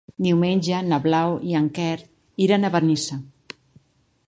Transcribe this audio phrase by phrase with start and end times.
[0.27, 1.99] Diumenge na Blau i en Quer
[2.47, 3.21] iran a Benissa.